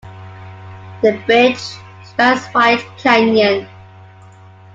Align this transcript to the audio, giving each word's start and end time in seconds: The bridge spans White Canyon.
The 1.03 1.21
bridge 1.27 1.59
spans 2.03 2.43
White 2.55 2.83
Canyon. 2.97 3.69